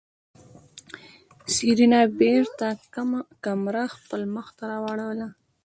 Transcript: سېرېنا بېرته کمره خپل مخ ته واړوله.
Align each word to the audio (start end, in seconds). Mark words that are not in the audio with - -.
سېرېنا 1.53 2.01
بېرته 2.19 2.67
کمره 3.45 3.83
خپل 3.95 4.21
مخ 4.35 4.47
ته 4.57 4.65
واړوله. 4.83 5.27